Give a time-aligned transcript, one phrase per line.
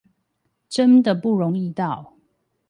[0.67, 2.15] 真的不容易到